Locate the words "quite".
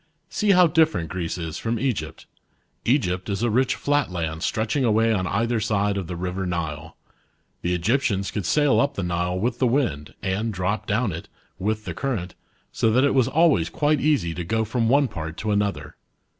13.69-14.01